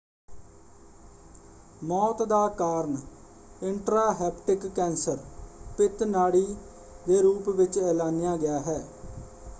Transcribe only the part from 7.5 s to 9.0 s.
ਵਿੱਚ ਐਲਾਨਿਆ ਗਿਆ ਹੈ।